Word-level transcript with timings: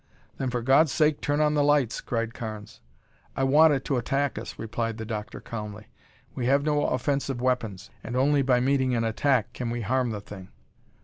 "Then 0.39 0.49
for 0.49 0.63
God's 0.63 0.91
sake 0.91 1.21
turn 1.21 1.39
on 1.41 1.53
the 1.53 1.63
lights!" 1.63 2.01
cried 2.01 2.33
Carnes. 2.33 2.81
"I 3.35 3.43
want 3.43 3.71
it 3.71 3.85
to 3.85 3.97
attack 3.97 4.39
us," 4.39 4.57
replied 4.57 4.97
the 4.97 5.05
doctor 5.05 5.39
calmly. 5.39 5.89
"We 6.33 6.47
have 6.47 6.63
no 6.63 6.87
offensive 6.87 7.39
weapons 7.39 7.91
and 8.03 8.15
only 8.15 8.41
by 8.41 8.61
meeting 8.61 8.95
an 8.95 9.03
attack 9.03 9.53
can 9.53 9.69
we 9.69 9.81
harm 9.81 10.09
the 10.09 10.19
thing." 10.19 10.49